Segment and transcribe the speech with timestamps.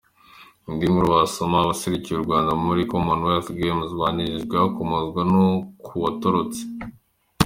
[0.69, 5.45] Indi nkuru wasoma: Abaserukiye u Rwanda muri ‘Commonwealth Games’ banenzwe, hakomozwa no
[5.85, 6.61] ku watorotse.